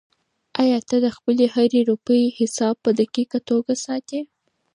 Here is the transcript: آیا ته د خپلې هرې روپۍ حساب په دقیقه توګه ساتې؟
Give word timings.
آیا 0.61 0.79
ته 0.87 0.95
د 1.05 1.07
خپلې 1.15 1.45
هرې 1.55 1.81
روپۍ 1.89 2.23
حساب 2.39 2.75
په 2.83 2.89
دقیقه 2.99 3.39
توګه 3.49 3.73
ساتې؟ 3.85 4.19